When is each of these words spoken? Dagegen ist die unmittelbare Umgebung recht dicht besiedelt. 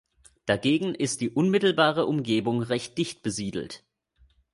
Dagegen 0.47 0.95
ist 0.95 1.21
die 1.21 1.29
unmittelbare 1.29 2.07
Umgebung 2.07 2.63
recht 2.63 2.97
dicht 2.97 3.21
besiedelt. 3.21 3.83